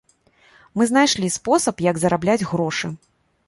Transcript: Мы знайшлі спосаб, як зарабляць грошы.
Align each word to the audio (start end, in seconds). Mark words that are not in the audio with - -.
Мы 0.79 0.87
знайшлі 0.93 1.29
спосаб, 1.37 1.85
як 1.91 1.95
зарабляць 2.07 2.41
грошы. 2.53 2.95